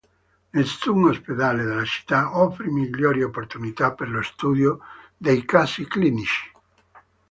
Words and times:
Nessun 0.55 1.03
ospedale 1.09 1.63
della 1.63 1.83
città 1.85 2.35
offrì 2.35 2.71
migliori 2.71 3.21
opportunità 3.21 3.93
per 3.93 4.09
lo 4.09 4.23
studio 4.23 4.79
dei 5.15 5.45
casi 5.45 5.85
clinici. 5.85 6.51